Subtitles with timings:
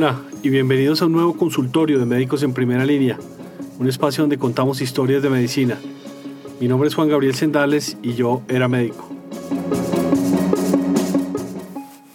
[0.00, 3.18] Hola y bienvenidos a un nuevo consultorio de médicos en primera línea,
[3.80, 5.76] un espacio donde contamos historias de medicina.
[6.60, 9.08] Mi nombre es Juan Gabriel Sendales y yo era médico.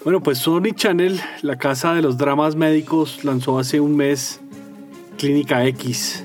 [0.05, 4.39] Bueno, pues Sony Channel, la casa de los dramas médicos, lanzó hace un mes
[5.17, 6.23] Clínica X.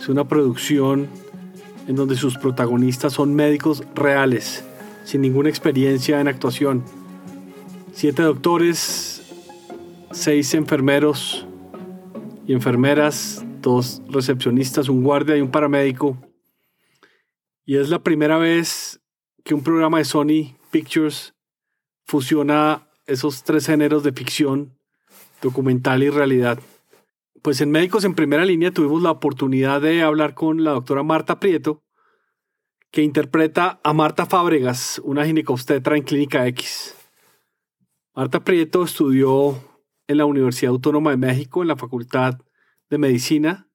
[0.00, 1.08] Es una producción
[1.88, 4.62] en donde sus protagonistas son médicos reales,
[5.02, 6.84] sin ninguna experiencia en actuación.
[7.92, 9.17] Siete doctores,
[10.10, 11.46] seis enfermeros
[12.46, 16.16] y enfermeras, dos recepcionistas, un guardia y un paramédico.
[17.64, 19.00] Y es la primera vez
[19.44, 21.34] que un programa de Sony Pictures
[22.06, 24.78] fusiona esos tres géneros de ficción,
[25.42, 26.58] documental y realidad.
[27.42, 31.38] Pues en Médicos en Primera Línea tuvimos la oportunidad de hablar con la doctora Marta
[31.38, 31.82] Prieto,
[32.90, 36.94] que interpreta a Marta Fábregas, una ginecobstetra en Clínica X.
[38.14, 39.67] Marta Prieto estudió
[40.08, 42.38] en la Universidad Autónoma de México, en la Facultad
[42.90, 43.68] de Medicina,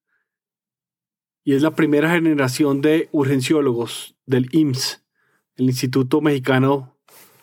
[1.46, 5.04] y es la primera generación de urgenciólogos del IMSS,
[5.56, 6.98] el Instituto Mexicano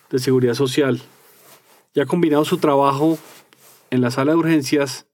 [0.09, 1.01] de Seguridad Social.
[1.93, 3.17] Y ha combinado su trabajo
[3.89, 5.07] en la sala de urgencias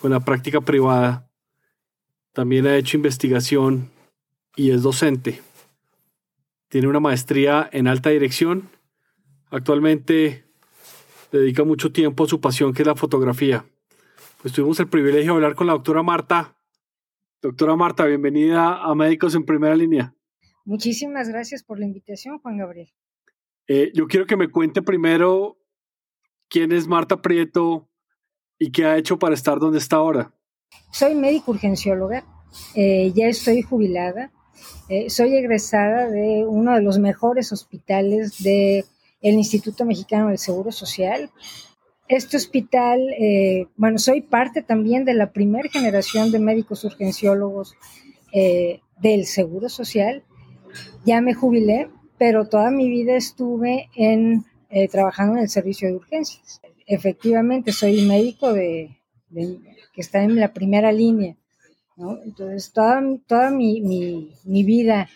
[0.00, 1.30] con la práctica privada.
[2.32, 3.90] También ha hecho investigación
[4.54, 5.42] y es docente.
[6.68, 8.68] Tiene una maestría en alta dirección.
[9.50, 10.45] Actualmente
[11.38, 13.64] dedica mucho tiempo a su pasión que es la fotografía.
[14.42, 16.56] Pues tuvimos el privilegio de hablar con la doctora Marta.
[17.42, 20.14] Doctora Marta, bienvenida a Médicos en Primera Línea.
[20.64, 22.92] Muchísimas gracias por la invitación, Juan Gabriel.
[23.68, 25.58] Eh, yo quiero que me cuente primero
[26.48, 27.88] quién es Marta Prieto
[28.58, 30.32] y qué ha hecho para estar donde está ahora.
[30.92, 32.24] Soy médico urgencióloga,
[32.74, 34.32] eh, ya estoy jubilada,
[34.88, 38.84] eh, soy egresada de uno de los mejores hospitales de
[39.28, 41.30] el Instituto Mexicano del Seguro Social.
[42.08, 47.74] Este hospital, eh, bueno, soy parte también de la primera generación de médicos urgenciólogos
[48.32, 50.22] eh, del Seguro Social.
[51.04, 51.88] Ya me jubilé,
[52.18, 56.60] pero toda mi vida estuve en, eh, trabajando en el servicio de urgencias.
[56.86, 58.96] Efectivamente, soy médico de,
[59.32, 61.36] que está en la primera línea.
[61.96, 62.22] ¿no?
[62.22, 65.08] Entonces, toda, toda mi, mi, mi vida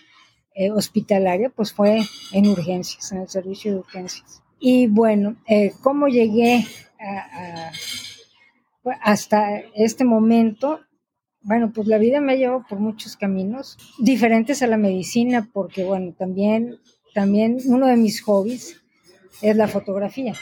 [0.61, 2.01] eh, hospitalaria, pues fue
[2.33, 4.43] en urgencias, en el servicio de urgencias.
[4.59, 6.67] Y bueno, eh, ¿cómo llegué
[9.01, 10.81] hasta este momento?
[11.41, 15.83] Bueno, pues la vida me ha llevado por muchos caminos diferentes a la medicina, porque
[15.83, 16.77] bueno, también,
[17.15, 18.83] también uno de mis hobbies
[19.41, 20.35] es la fotografía.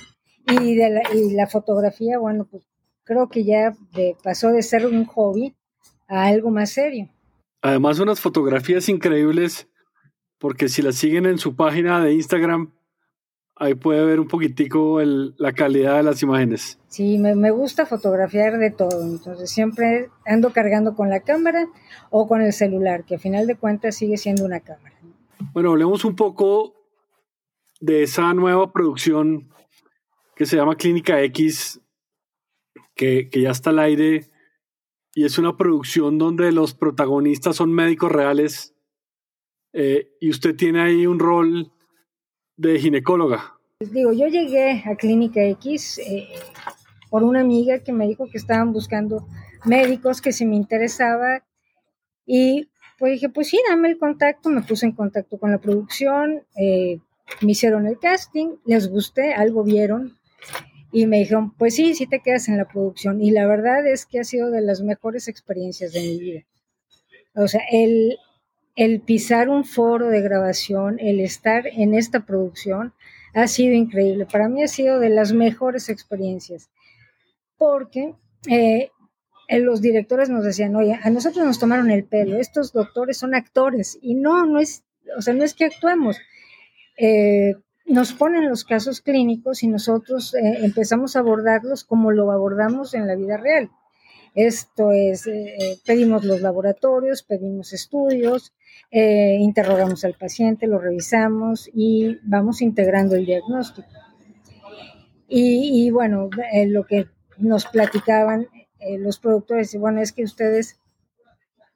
[0.50, 2.64] Y, de la, y la fotografía, bueno, pues
[3.04, 3.76] creo que ya
[4.24, 5.54] pasó de ser un hobby
[6.08, 7.08] a algo más serio.
[7.62, 9.67] Además, unas fotografías increíbles
[10.38, 12.72] porque si la siguen en su página de Instagram,
[13.56, 16.78] ahí puede ver un poquitico la calidad de las imágenes.
[16.88, 21.66] Sí, me, gusta fotografiar de todo, entonces siempre ando cargando con la cámara
[22.10, 24.94] o con el celular, que a final de cuentas sigue siendo una cámara.
[25.53, 26.75] Bueno, hablemos un poco
[27.81, 29.49] de esa nueva producción
[30.37, 31.81] que se llama Clínica X,
[32.94, 34.31] que, que ya está al aire,
[35.15, 38.77] y es una producción donde los protagonistas son médicos reales
[39.72, 41.70] eh, y usted tiene ahí un rol
[42.56, 43.54] de ginecóloga.
[43.78, 46.28] Pues digo, yo llegué a Clínica X eh,
[47.10, 49.26] por una amiga que me dijo que estaban buscando
[49.64, 51.44] médicos, que si me interesaba.
[52.26, 52.68] Y
[52.98, 54.50] pues dije, pues sí, dame el contacto.
[54.50, 56.98] Me puse en contacto con la producción, eh,
[57.40, 60.18] me hicieron el casting, les gusté, algo vieron.
[60.90, 63.22] Y me dijeron, pues sí, sí te quedas en la producción.
[63.22, 66.40] Y la verdad es que ha sido de las mejores experiencias de mi vida.
[67.34, 68.16] O sea, el,
[68.78, 72.94] el pisar un foro de grabación, el estar en esta producción,
[73.34, 74.24] ha sido increíble.
[74.24, 76.70] Para mí ha sido de las mejores experiencias,
[77.56, 78.14] porque
[78.48, 78.92] eh,
[79.48, 83.98] los directores nos decían, oye, a nosotros nos tomaron el pelo, estos doctores son actores,
[84.00, 84.84] y no, no es,
[85.16, 86.16] o sea, no es que actuemos.
[86.96, 92.94] Eh, nos ponen los casos clínicos y nosotros eh, empezamos a abordarlos como lo abordamos
[92.94, 93.72] en la vida real.
[94.40, 95.29] Esto es,
[95.85, 98.52] pedimos los laboratorios, pedimos estudios,
[98.93, 103.88] eh, interrogamos al paciente, lo revisamos y vamos integrando el diagnóstico.
[105.29, 108.46] Y, bueno, eh, lo que nos platicaban
[108.79, 110.79] eh, los productores, bueno, es que ustedes,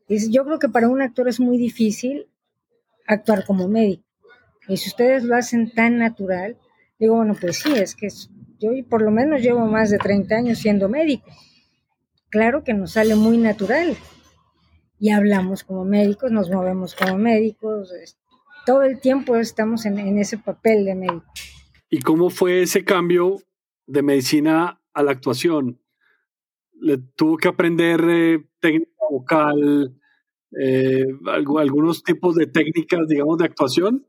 [0.08, 2.28] yo creo que para un actor es muy difícil
[3.08, 4.04] actuar como médico.
[4.68, 6.56] Y si ustedes lo hacen tan natural,
[7.00, 8.06] digo, bueno, pues sí, es que
[8.60, 11.28] yo por lo menos llevo más de 30 años siendo médico.
[12.32, 13.94] Claro que nos sale muy natural,
[14.98, 17.92] y hablamos como médicos, nos movemos como médicos,
[18.64, 21.26] todo el tiempo estamos en, ese papel de médico.
[21.90, 23.36] ¿Y cómo fue ese cambio
[23.86, 25.78] de medicina a la actuación?
[26.80, 29.94] le tuvo que aprender eh, técnica vocal,
[30.58, 34.06] eh, algunos tipos de técnicas, digamos, de actuación?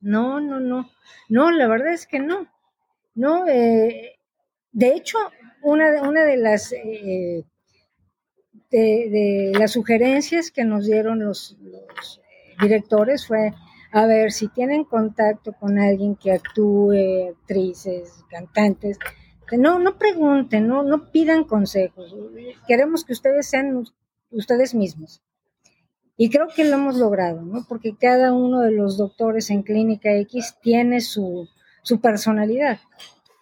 [0.00, 0.90] No, no, no.
[1.30, 2.46] No, la verdad es que no.
[3.14, 4.18] No, eh,
[4.70, 5.18] de hecho,
[5.62, 6.74] una, una de las
[8.78, 12.20] de, las sugerencias que nos dieron los, los
[12.60, 13.52] directores fue
[13.92, 18.98] a ver si tienen contacto con alguien que actúe, actrices, cantantes,
[19.56, 22.14] no, no pregunten, no, no pidan consejos.
[22.66, 23.84] Queremos que ustedes sean
[24.30, 25.22] ustedes mismos.
[26.16, 27.64] Y creo que lo hemos logrado, ¿no?
[27.68, 31.48] Porque cada uno de los doctores en Clínica X tiene su,
[31.82, 32.80] su personalidad.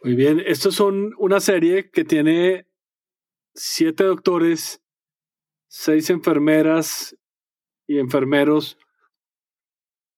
[0.02, 2.66] Muy bien, estos son una serie que tiene
[3.54, 4.81] siete doctores,
[5.74, 7.16] seis enfermeras
[7.86, 8.76] y enfermeros,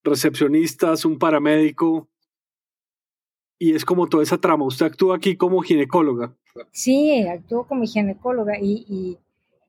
[0.03, 2.09] recepcionistas, un paramédico,
[3.57, 4.67] y es como toda esa trama.
[4.67, 6.37] Usted actúa aquí como ginecóloga.
[6.73, 9.17] Sí, actúo como ginecóloga y,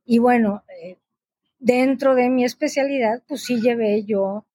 [0.06, 0.98] y, bueno, eh,
[1.60, 4.48] dentro de mi especialidad, pues sí llevé yo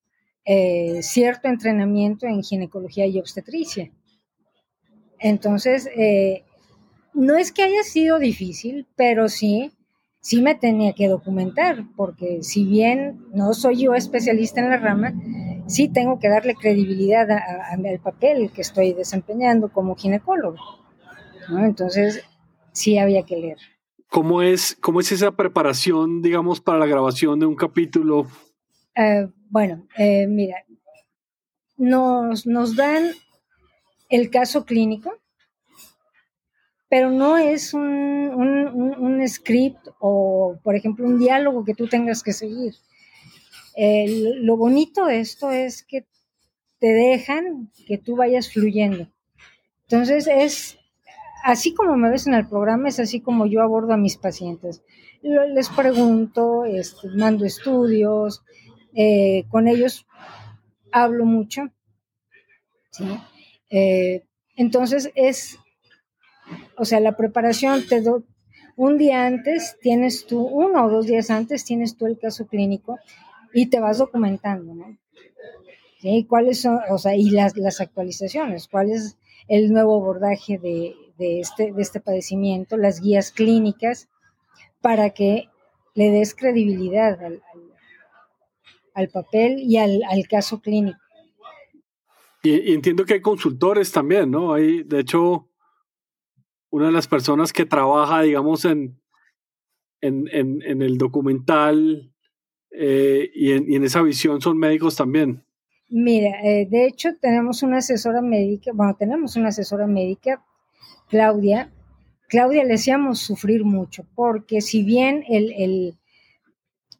[0.45, 3.93] eh, cierto entrenamiento en ginecología y obstetricia.
[5.21, 6.43] Entonces, eh,
[7.15, 9.71] no es que haya sido difícil, pero sí,
[10.21, 15.15] sí me tenía que documentar, porque si bien no soy yo especialista en la rama,
[15.67, 20.59] sí tengo que darle credibilidad al papel que estoy desempeñando como ginecólogo.
[21.59, 22.25] Entonces,
[22.73, 23.59] sí había que leer.
[24.09, 28.27] ¿Cómo es, ¿Cómo es esa preparación, digamos, para la grabación de un capítulo?
[28.97, 30.65] Eh, bueno, eh, mira,
[31.77, 33.11] nos, nos dan
[34.09, 35.13] el caso clínico,
[36.91, 42.35] pero no es un, un, script o, por ejemplo, un diálogo que tú tengas que
[42.35, 42.75] seguir
[43.77, 46.07] lo bonito de esto es que
[46.79, 49.09] te dejan que tú vayas fluyendo.
[49.83, 50.79] Entonces es
[51.45, 54.83] así como me ves en el programa, es así como yo abordo a mis pacientes.
[55.23, 58.43] Les pregunto, este, mando estudios,
[58.95, 60.07] eh, con ellos
[60.93, 61.71] hablo mucho.
[63.71, 64.25] Eh,
[64.57, 65.59] entonces es,
[66.81, 68.25] o sea, la preparación te do,
[68.75, 72.99] un día antes tienes tú, uno o dos días antes tienes tú el caso clínico
[73.53, 74.97] y te vas documentando, ¿no?
[75.99, 76.25] ¿Sí?
[76.27, 78.67] ¿Cuáles son, o sea, y las, las actualizaciones?
[78.67, 79.19] ¿Cuál es
[79.49, 82.79] el nuevo abordaje de, de, este, de este padecimiento?
[82.79, 84.09] Las guías clínicas
[84.81, 85.51] para que
[85.95, 87.43] le des credibilidad al,
[88.95, 90.99] al, papel y al, al, caso clínico.
[92.43, 94.55] Y, entiendo que hay consultores también, ¿no?
[94.55, 95.50] Hay, de hecho,
[96.71, 99.01] una de las personas que trabaja, digamos, en,
[100.01, 102.13] en, en, en el documental
[102.71, 105.45] eh, y, en, esa visión son médicos también.
[105.89, 110.45] Mira, eh, de hecho tenemos una asesora médica, bueno, tenemos una asesora médica,
[111.09, 111.73] Claudia.
[112.29, 115.97] Claudia le hacíamos sufrir mucho, porque si bien el,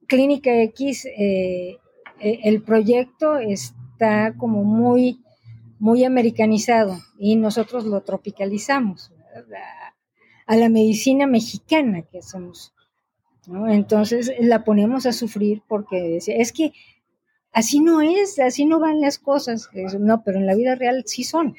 [0.09, 1.79] Clínica X, eh,
[2.19, 5.21] el proyecto está como muy,
[5.79, 9.13] muy americanizado y nosotros lo tropicalizamos
[10.47, 12.73] a la medicina mexicana que hacemos.
[13.69, 16.73] Entonces la ponemos a sufrir porque es que
[17.53, 19.69] así no es, así no van las cosas.
[19.99, 21.55] No, pero en la vida real sí son.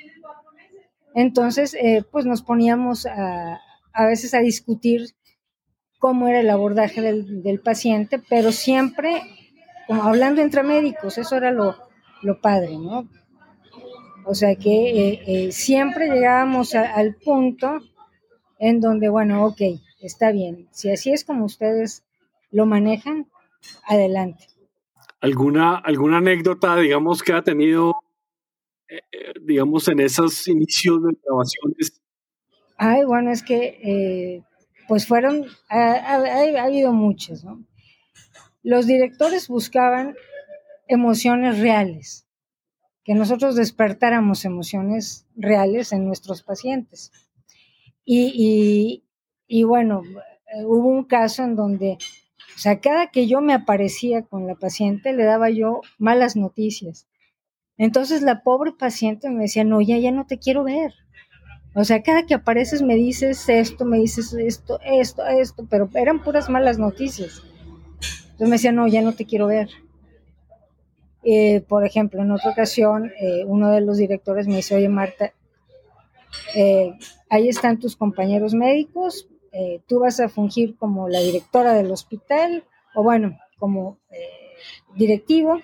[1.14, 3.60] Entonces, eh, pues nos poníamos a,
[3.92, 5.14] a, veces a discutir
[6.00, 9.22] cómo era el abordaje del, paciente, pero siempre
[9.88, 11.76] como hablando entre médicos, eso era lo,
[12.42, 13.10] padre, ¿no?
[14.26, 17.80] O sea que eh, eh, siempre llegábamos al punto
[18.60, 19.62] en donde, bueno, ok,
[20.02, 20.68] está bien.
[20.72, 22.04] Si así es como ustedes
[22.52, 23.28] lo manejan,
[23.88, 24.46] adelante.
[25.20, 27.96] ¿Alguna, alguna anécdota, digamos, que ha tenido,
[28.88, 29.02] eh,
[29.42, 32.02] digamos, en esos inicios de grabaciones?
[32.78, 34.44] Ay, bueno, es que,
[34.88, 36.16] pues fueron, ha,
[36.64, 37.64] habido muchas, ¿no?
[38.64, 40.16] Los directores buscaban
[40.88, 42.28] emociones reales,
[43.04, 47.12] que nosotros despertáramos emociones reales en nuestros pacientes.
[48.06, 49.04] y,
[49.48, 50.02] y bueno,
[50.54, 51.98] eh, hubo un caso en donde,
[52.56, 57.08] o sea, cada que yo me aparecía con la paciente, le daba yo malas noticias.
[57.78, 60.94] Entonces la pobre paciente me decía, no, ya, ya no te quiero ver.
[61.74, 66.24] O sea, cada que apareces me dices esto, me dices esto, esto, esto, pero eran
[66.24, 67.44] puras malas noticias.
[68.24, 69.70] Entonces me decía, no, ya no te quiero ver.
[71.24, 75.34] Eh, por ejemplo, en otra ocasión, eh, uno de los directores me dice, oye Marta,
[77.30, 82.64] ahí están tus compañeros médicos, eh, tú vas a fungir como la directora del hospital
[82.96, 84.56] o bueno, como eh,
[84.96, 85.60] directivo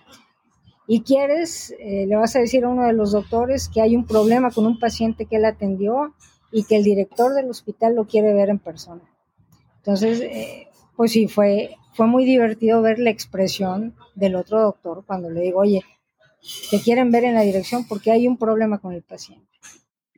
[0.88, 4.06] y quieres, eh, le vas a decir a uno de los doctores que hay un
[4.06, 6.14] problema con un paciente que él atendió
[6.52, 9.04] y que el director del hospital lo quiere ver en persona.
[9.78, 15.32] Entonces, eh, pues sí, fue, fue muy divertido ver la expresión del otro doctor cuando
[15.32, 15.82] le digo, oye,
[16.70, 19.48] te quieren ver en la dirección porque hay un problema con el paciente.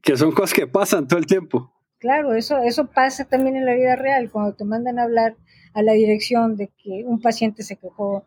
[0.04, 1.72] Que son cosas que pasan todo el tiempo.
[1.98, 5.38] Claro, eso, eso pasa también en la vida real, cuando te mandan a hablar
[5.74, 8.26] a la dirección de que un paciente se quejó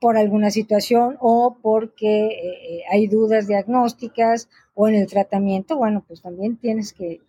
[0.00, 6.04] por alguna situación o porque eh, eh, hay dudas diagnósticas o en el tratamiento, bueno,
[6.06, 7.20] pues también tienes que,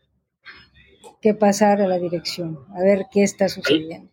[1.22, 4.13] que pasar a la dirección, a ver qué está sucediendo.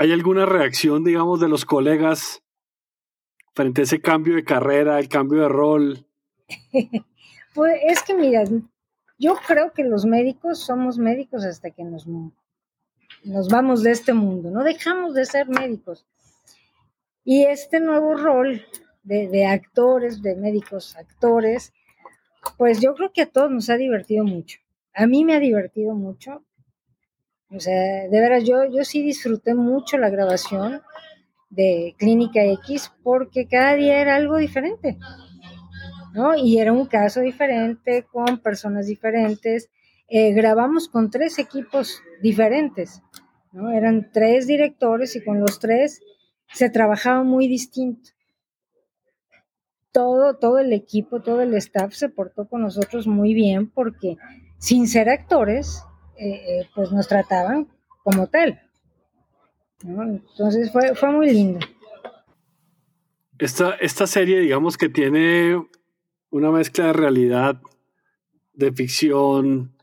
[0.00, 2.44] ¿Hay alguna reacción, digamos, de los colegas
[3.52, 6.06] frente a ese cambio de carrera, el cambio de rol?
[7.54, 8.44] pues es que, mira,
[9.18, 12.06] yo creo que los médicos somos médicos hasta que nos,
[13.24, 16.06] nos vamos de este mundo, no dejamos de ser médicos.
[17.24, 18.64] Y este nuevo rol
[19.02, 21.72] de, de actores, de médicos actores,
[22.56, 24.60] pues yo creo que a todos nos ha divertido mucho.
[24.94, 26.44] A mí me ha divertido mucho.
[27.50, 30.82] O sea, de veras, yo, yo sí disfruté mucho la grabación
[31.50, 34.98] de Clínica X porque cada día era algo diferente.
[36.12, 36.34] ¿no?
[36.36, 39.70] Y era un caso diferente, con personas diferentes.
[40.08, 43.02] Eh, grabamos con tres equipos diferentes,
[43.52, 43.70] ¿no?
[43.70, 46.00] Eran tres directores y con los tres
[46.52, 48.10] se trabajaba muy distinto.
[49.92, 54.16] Todo, todo el equipo, todo el staff se portó con nosotros muy bien porque
[54.58, 55.82] sin ser actores,
[56.18, 57.68] eh, eh, pues nos trataban
[58.02, 58.60] como tal.
[59.82, 61.60] Entonces fue, fue muy lindo.
[63.38, 65.64] Esta, esta serie, digamos que tiene
[66.30, 67.60] una mezcla de realidad,
[68.52, 69.76] de ficción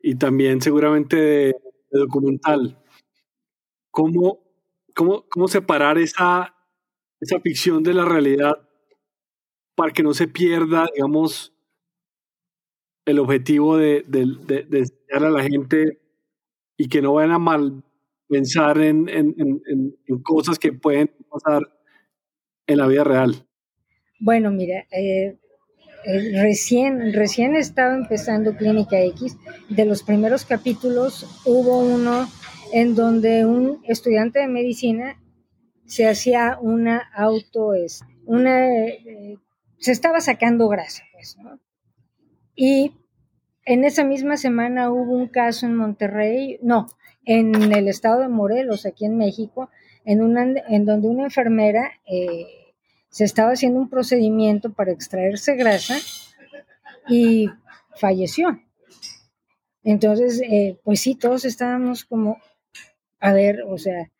[0.00, 1.56] y también seguramente de,
[1.90, 2.78] documental.
[3.90, 4.38] ¿Cómo,
[4.94, 6.54] cómo, cómo separar esa,
[7.20, 8.68] esa ficción de la realidad
[9.74, 11.52] para que no se pierda, digamos,
[13.10, 14.22] el objetivo de, de,
[14.70, 16.00] enseñar a la gente
[16.76, 17.82] y que no vayan a mal
[18.28, 21.62] pensar en, en, cosas que pueden pasar
[22.66, 23.46] en la vida real?
[24.20, 25.38] Bueno, mira, eh,
[26.04, 29.36] eh, recién, recién estaba empezando Clínica X.
[29.68, 32.28] De los primeros capítulos hubo uno
[32.72, 35.20] en donde un estudiante de medicina
[35.86, 37.72] se hacía una auto,
[38.24, 39.38] una, eh,
[39.78, 41.36] se estaba sacando grasa, pues,
[42.62, 42.92] Y
[43.64, 46.88] en esa misma semana hubo un caso en Monterrey, no,
[47.24, 49.70] en el estado de Morelos, aquí en México,
[50.04, 52.74] en, una, en donde una enfermera eh,
[53.08, 55.96] se estaba haciendo un procedimiento para extraerse grasa
[57.08, 57.48] y
[57.96, 58.60] falleció.
[59.82, 62.36] Entonces, eh, pues sí, todos estábamos como,
[63.20, 64.10] a ver, o sea,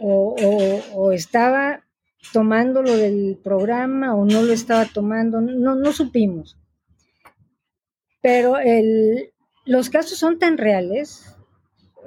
[0.00, 1.84] o, estaba
[2.32, 6.56] tomando lo del programa o no lo estaba tomando, no, no supimos.
[8.26, 9.30] Pero el,
[9.66, 11.36] los casos son tan reales,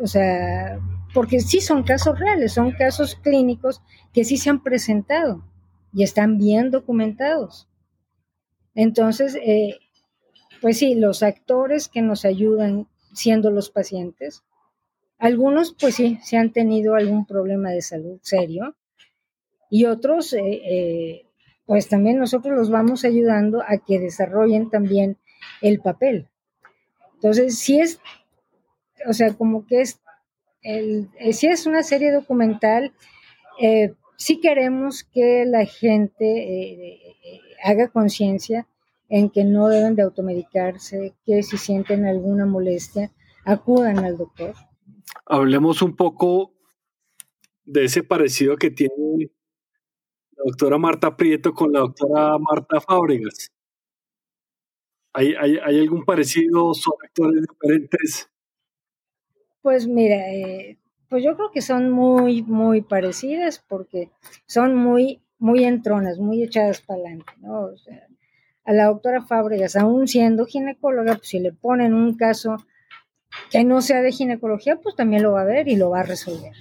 [0.02, 0.78] o sea,
[1.14, 5.46] porque sí son casos reales, son casos clínicos que sí se han presentado
[5.94, 7.70] y están bien documentados.
[8.76, 9.80] Entonces, eh,
[10.60, 14.44] pues sí, los actores que nos ayudan siendo los pacientes,
[15.20, 18.76] algunos pues sí, se han tenido algún problema de salud serio
[19.70, 21.26] y otros eh, eh,
[21.66, 25.18] pues también nosotros los vamos ayudando a que desarrollen también
[25.62, 26.28] el papel.
[27.16, 28.00] Entonces, si es,
[29.08, 30.00] o sea, como que es,
[30.62, 32.94] el, si es una serie documental,
[33.62, 38.68] eh, sí queremos que la gente eh, eh, haga conciencia
[39.10, 43.12] en que no deben de automedicarse, que si sienten alguna molestia,
[43.44, 44.54] acudan al doctor.
[45.26, 46.54] Hablemos un poco
[47.66, 49.32] de ese parecido que tiene
[50.32, 53.52] la doctora Marta Prieto con la doctora Marta Fábregas.
[55.14, 56.74] ¿Hay, algún parecido?
[56.74, 58.30] ¿Son actores diferentes?
[59.62, 60.78] Pues mira, eh,
[61.10, 64.12] pues yo creo que son muy, muy parecidas porque
[64.46, 67.62] son muy, muy entronas, muy echadas para adelante, ¿no?
[67.62, 68.08] O sea,
[68.64, 72.58] a la doctora Fábregas, aún siendo ginecóloga, pues si le ponen un caso
[73.52, 76.04] que no sea de ginecología, pues también lo va a ver y lo va a
[76.04, 76.54] resolver.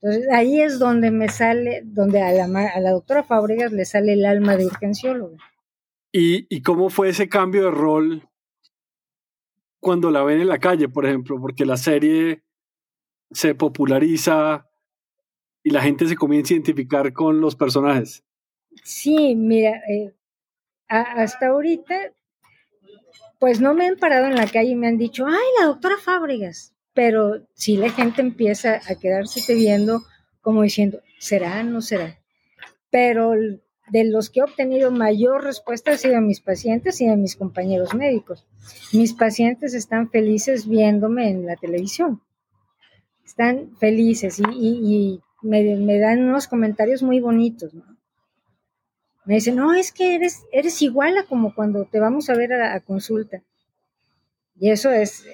[0.00, 4.14] Entonces ahí es donde me sale, donde a la, a la doctora Fábregas le sale
[4.14, 5.36] el alma de urgencióloga.
[6.18, 8.26] ¿Y, ¿Y cómo fue ese cambio de rol
[9.80, 11.38] cuando la ven en la calle, por ejemplo?
[11.38, 12.42] Porque la serie
[13.32, 14.66] se populariza
[15.62, 18.24] y la gente se comienza a identificar con los personajes.
[18.82, 20.14] Sí, mira, eh,
[20.88, 22.14] hasta ahorita,
[23.38, 25.96] pues no me han parado en la calle y me han dicho, ay, la doctora
[25.98, 30.00] Fábregas, pero sí la gente empieza a quedarse viendo
[30.40, 31.62] como diciendo, ¿será?
[31.62, 32.18] ¿No será?
[32.88, 33.34] Pero
[33.90, 37.36] de los que he obtenido mayor respuesta ha sido a mis pacientes y a mis
[37.36, 38.46] compañeros médicos.
[38.92, 42.20] Mis pacientes están felices viéndome en la televisión
[43.26, 47.74] están felices y, me, dan unos comentarios muy bonitos,
[49.26, 52.54] Me dicen, no, es que eres, eres igual a como cuando te vamos a ver
[52.54, 53.42] a, consulta.
[54.58, 55.26] Y eso es,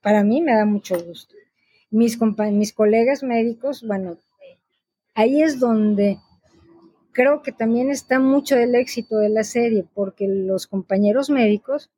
[0.00, 1.34] para mí me da mucho gusto.
[1.90, 2.18] Mis,
[2.52, 4.16] mis colegas médicos, bueno,
[5.14, 6.18] ahí es donde
[7.16, 11.90] creo que también está mucho del éxito de la serie, porque los compañeros médicos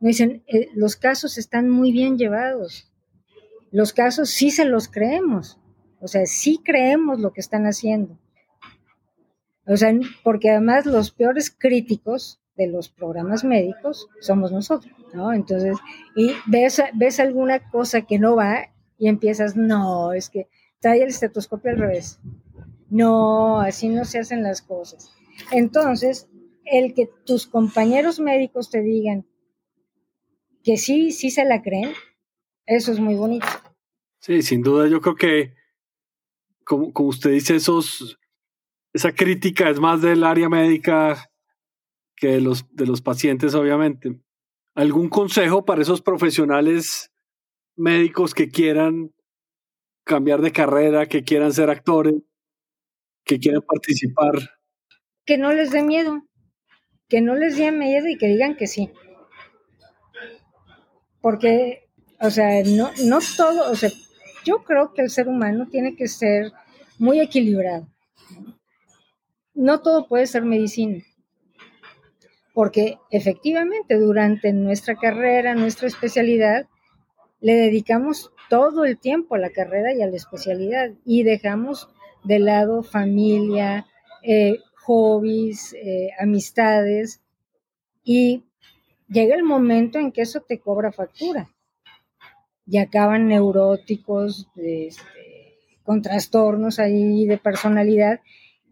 [0.00, 2.92] me dicen, eh, los casos están muy bien llevados.
[3.70, 5.58] Los casos sí se los creemos.
[5.98, 8.18] O sea, sí creemos lo que están haciendo.
[9.66, 15.32] O sea, porque además los peores críticos de los programas médicos somos nosotros, ¿no?
[15.32, 15.78] Entonces,
[16.14, 18.68] y ves, ves alguna cosa que no va
[18.98, 20.48] y empiezas, no, es que
[20.80, 22.20] trae el estetoscopio al revés.
[22.88, 25.10] No, así no se hacen las cosas.
[25.50, 26.28] Entonces,
[26.64, 29.26] el que tus compañeros médicos te digan
[30.62, 31.92] que sí, sí se la creen,
[32.66, 33.46] eso es muy bonito.
[34.20, 35.54] Sí, sin duda, yo creo que,
[36.64, 38.18] como, como usted dice, esos,
[38.92, 41.30] esa crítica es más del área médica
[42.16, 44.20] que de los, de los pacientes, obviamente.
[44.74, 47.12] ¿Algún consejo para esos profesionales
[47.76, 49.14] médicos que quieran
[50.04, 52.14] cambiar de carrera, que quieran ser actores?
[53.26, 54.34] Que quieren participar.
[55.26, 56.22] Que no les dé miedo,
[57.08, 58.90] que no les dé miedo y que digan que sí.
[61.20, 61.88] Porque,
[62.20, 63.90] o sea, no, no todo, o sea,
[64.44, 66.52] yo creo que el ser humano tiene que ser
[66.98, 67.88] muy equilibrado.
[69.54, 71.02] No todo puede ser medicina.
[72.54, 76.68] Porque efectivamente durante nuestra carrera, nuestra especialidad,
[77.40, 81.88] le dedicamos todo el tiempo a la carrera y a la especialidad y dejamos
[82.26, 83.86] de lado familia,
[84.22, 87.20] eh, hobbies, eh, amistades,
[88.02, 88.44] y
[89.08, 91.50] llega el momento en que eso te cobra factura.
[92.66, 98.20] Y acaban neuróticos, este, con trastornos ahí de personalidad.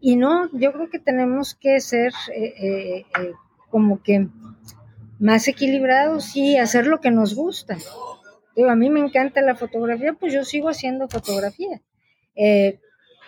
[0.01, 3.05] Y no, yo creo que tenemos que ser eh,
[3.69, 4.27] como que
[5.17, 7.77] más equilibrados y hacer lo que nos gusta.
[8.67, 11.81] a mí me encanta la fotografía, pues yo sigo haciendo fotografía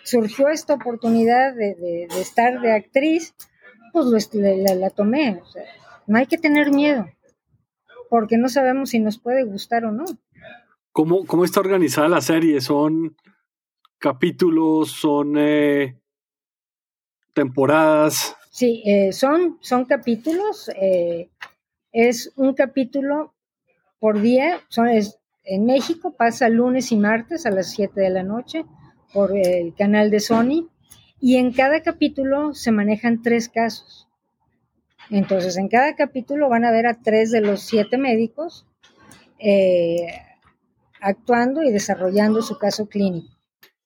[0.08, 3.36] surgió esta oportunidad de, estar de actriz,
[3.92, 5.42] pues la, tomé.
[6.08, 7.10] no hay que tener miedo,
[8.10, 10.06] porque no sabemos si nos puede gustar o no.
[10.94, 12.62] ¿Cómo, cómo está organizada la serie?
[12.62, 13.18] ¿Son
[14.00, 14.92] capítulos?
[14.92, 16.00] ¿Son eh,
[17.34, 18.38] temporadas?
[18.50, 20.72] Sí, eh, son, son capítulos.
[20.82, 21.30] Eh,
[21.92, 23.36] es un capítulo
[24.00, 24.62] por día.
[24.70, 28.66] Son, en México pasa lunes y martes a las 7 de la noche
[29.18, 30.70] por el canal de Sony
[31.20, 34.08] y en cada capítulo se manejan tres casos.
[35.10, 38.68] Entonces, en cada capítulo van a ver a tres de los siete médicos
[39.40, 40.06] eh,
[41.02, 43.36] actuando y desarrollando su caso clínico.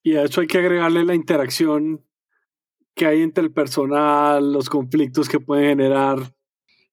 [0.03, 2.05] Y a eso hay que agregarle la interacción
[2.93, 6.35] que hay entre el personal, los conflictos que pueden generar.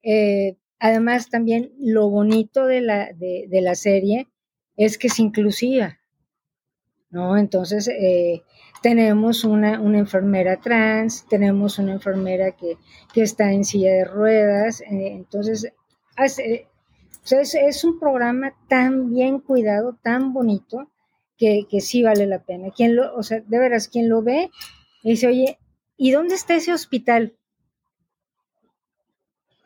[0.05, 4.29] Eh, además, también lo bonito de la, de la serie
[4.77, 5.98] es que es inclusiva.
[7.11, 7.37] ¿No?
[7.37, 8.43] Entonces, eh,
[8.83, 12.77] tenemos una, enfermera trans, tenemos una enfermera que,
[13.15, 15.73] está en silla de ruedas, eh, entonces,
[16.17, 20.91] es, un programa tan bien cuidado, tan bonito,
[21.37, 22.71] que, que, sí vale la pena.
[22.71, 24.51] Quien lo, o sea, de veras, quien lo ve,
[25.03, 25.59] dice, oye,
[25.97, 27.37] ¿y dónde está ese hospital?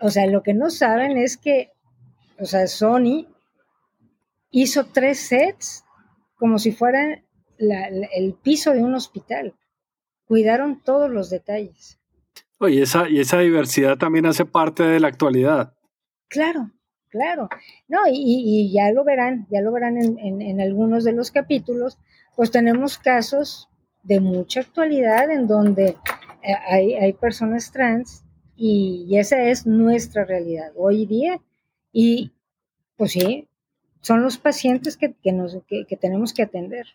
[0.01, 1.71] O sea, lo que no saben es que,
[2.39, 3.27] o sea, Sony
[4.51, 5.85] hizo tres sets
[6.37, 7.25] como si fueran
[7.63, 9.55] el piso de un hospital.
[10.27, 11.99] Cuidaron todos los detalles.
[12.61, 15.75] y esa, y esa diversidad también hace parte de la actualidad.
[16.29, 16.71] Claro,
[17.11, 17.49] claro.
[17.89, 21.99] No, y, ya lo verán, ya lo verán en, algunos de los capítulos,
[22.35, 23.69] pues tenemos casos
[24.03, 25.97] de mucha actualidad en donde
[26.43, 28.25] eh, hay, personas trans
[28.57, 31.41] y, esa es nuestra realidad hoy día.
[31.93, 32.33] Y
[32.97, 33.49] pues sí,
[34.01, 36.87] son los pacientes que, nos, que tenemos que atender.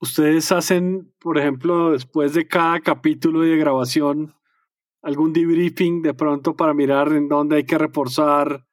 [0.00, 4.34] Ustedes hacen, por ejemplo, después de cada capítulo de grabación,
[5.02, 8.66] algún debriefing de pronto para mirar en dónde hay que reforzar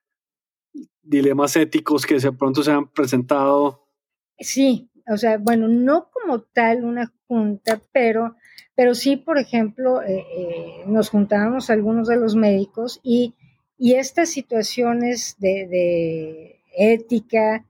[1.02, 3.88] dilemas éticos que de pronto se han presentado.
[4.40, 8.36] Sí, o sea, bueno, no como tal una junta, pero,
[8.76, 13.36] pero sí, por ejemplo, eh, eh, nos juntábamos algunos de los médicos y,
[13.78, 17.66] y estas situaciones de, de ética,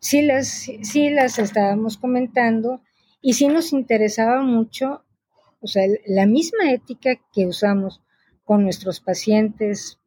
[0.00, 2.82] sí las, sí las estábamos comentando
[3.20, 5.04] y sí nos interesaba mucho,
[5.60, 8.02] o sea, la misma ética que usamos
[8.44, 10.00] con nuestros pacientes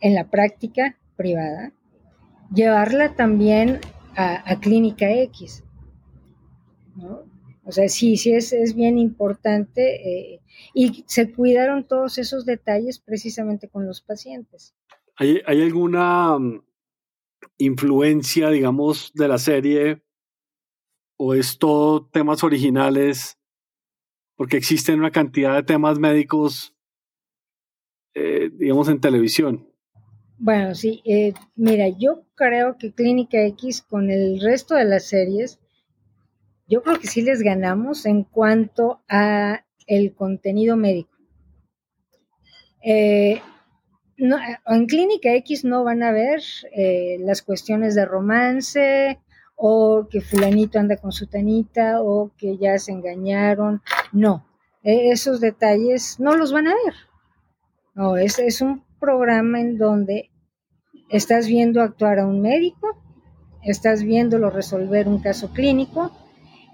[0.00, 1.72] en la práctica privada,
[2.52, 3.80] llevarla también
[4.16, 5.64] a, Clínica X.
[7.64, 10.40] O sea, sí, sí es, es bien importante eh,
[10.74, 14.74] y se cuidaron todos esos detalles precisamente con los pacientes.
[15.16, 16.62] ¿Hay, hay alguna mm,
[17.58, 20.02] influencia, digamos, de la serie
[21.16, 23.38] o es todo temas originales?
[24.36, 26.74] Porque existen una cantidad de temas médicos,
[28.14, 29.68] eh, digamos, en televisión.
[30.38, 35.60] Bueno, sí, eh, mira, yo creo que Clínica X con el resto de las series,
[36.66, 41.16] yo creo que sí les ganamos en cuanto a el contenido médico.
[42.82, 43.40] Eh,
[44.16, 46.40] en Clínica X no van a ver
[46.72, 49.18] eh, las cuestiones de romance
[49.56, 53.82] o que fulanito anda con su tanita o que ya se engañaron.
[54.12, 54.46] No,
[54.82, 56.94] esos detalles no los van a ver.
[57.94, 60.30] No, es un programa en donde
[61.10, 63.00] estás viendo actuar a un médico,
[63.62, 66.10] estás viéndolo resolver un caso clínico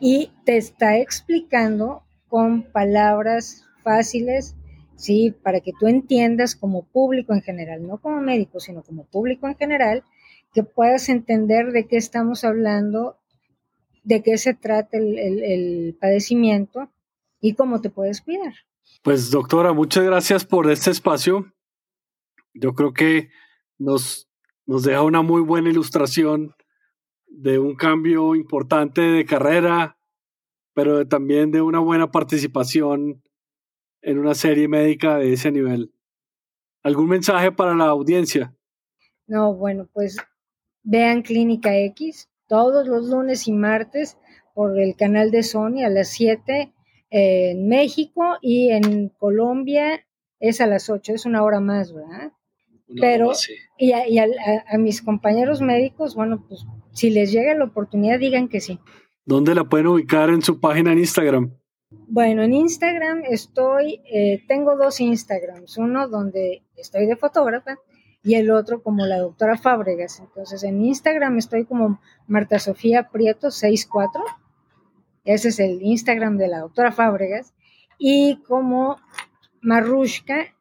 [0.00, 4.57] y te está explicando con palabras fáciles,
[5.01, 9.49] sí, para que tú entiendas como público en general, no como médico, sino como público
[9.49, 10.05] en general,
[10.53, 13.17] que puedas entender de qué estamos hablando,
[14.05, 16.91] de qué se trata el, el padecimiento
[17.41, 18.53] y cómo te puedes cuidar.
[19.03, 21.53] Pues doctora, muchas gracias por este espacio.
[22.53, 23.31] Yo creo que
[23.79, 24.29] nos,
[24.67, 26.55] nos deja una muy buena ilustración
[27.27, 29.99] de un cambio importante de carrera,
[30.75, 33.23] pero también de una buena participación
[34.03, 35.93] en una serie médica de ese nivel.
[36.83, 38.55] ¿Algún mensaje para la audiencia?
[39.27, 40.17] No, bueno, pues
[40.83, 44.19] vean Clínica X todos los lunes y martes
[44.55, 46.73] por el canal de Sony a las 7
[47.11, 50.05] en México y en Colombia
[50.41, 52.33] es a las 8, es una hora más, ¿verdad?
[53.01, 53.31] Pero,
[53.79, 58.81] y, a, mis compañeros médicos, bueno, pues si les llega la oportunidad, digan que sí.
[59.25, 61.55] ¿Dónde la pueden ubicar en su página en Instagram?
[61.90, 67.79] Bueno, en Instagram estoy, eh, tengo dos Instagrams, uno donde estoy de fotógrafa
[68.22, 70.20] y el otro como la doctora Fábregas.
[70.20, 74.22] Entonces en Instagram estoy como Marta Sofía Prieto 64,
[75.24, 77.55] ese es el Instagram de la doctora Fábregas,
[77.98, 78.98] y como
[79.61, 80.55] Marrushka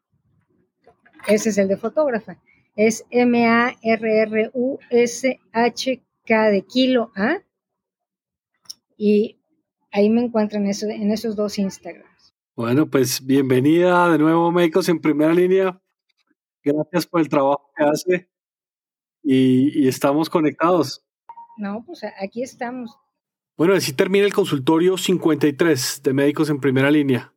[1.28, 2.38] ese es el de fotógrafa.
[2.76, 3.80] Es M-A-R-R-U-S-H-K
[6.50, 7.42] de kilo A.
[8.98, 9.39] Y
[9.92, 12.34] ahí me encuentran en, en esos dos Instagrams.
[12.56, 15.82] Bueno, pues bienvenida de nuevo, Médicos en Primera Línea.
[16.64, 18.30] Gracias por el trabajo que hace
[19.24, 21.06] y, y estamos conectados.
[21.58, 22.98] No, pues aquí estamos.
[23.58, 27.34] Bueno, así termina el consultorio 53 de Médicos en Primera Línea.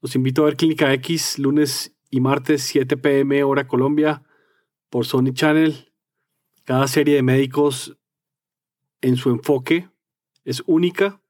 [0.00, 4.22] Los invito a ver Clínica X lunes y martes 7 pm hora Colombia
[4.90, 5.92] por Sony Channel.
[6.64, 7.98] Cada serie de médicos
[9.00, 9.88] en su enfoque
[10.44, 11.20] es única,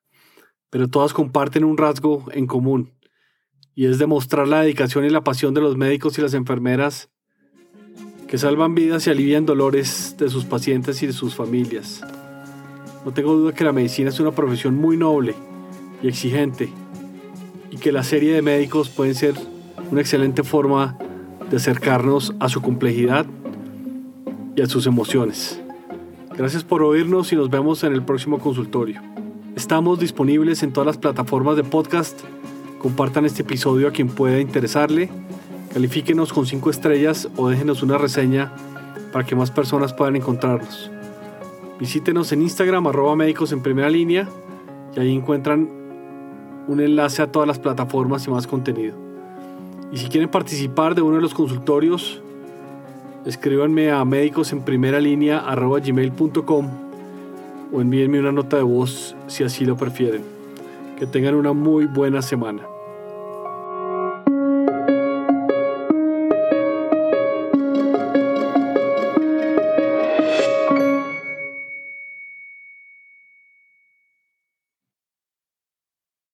[0.76, 2.92] pero todas comparten un rasgo en común
[3.74, 7.08] y es demostrar la dedicación y la pasión de los médicos y las enfermeras
[8.28, 12.02] que salvan vidas y alivian dolores de sus pacientes y de sus familias.
[13.06, 15.34] No tengo duda que la medicina es una profesión muy noble
[16.02, 16.68] y exigente
[17.70, 19.34] y que la serie de médicos pueden ser
[19.90, 20.98] una excelente forma
[21.48, 23.24] de acercarnos a su complejidad
[24.54, 25.58] y a sus emociones.
[26.36, 29.00] Gracias por oírnos y nos vemos en el próximo consultorio.
[29.56, 32.20] Estamos disponibles en todas las plataformas de podcast.
[32.78, 35.08] Compartan este episodio a quien pueda interesarle.
[35.72, 38.52] Califíquenos con 5 estrellas o déjenos una reseña
[39.14, 40.90] para que más personas puedan encontrarnos.
[41.80, 44.28] Visítenos en Instagram arroba médicos en primera línea
[44.94, 45.70] y ahí encuentran
[46.68, 48.94] un enlace a todas las plataformas y más contenido.
[49.90, 52.20] Y si quieren participar de uno de los consultorios,
[53.24, 56.85] escríbanme a médicos en primera línea gmail.com
[57.72, 60.22] o envíenme una nota de voz si así lo prefieren.
[60.98, 62.62] Que tengan una muy buena semana.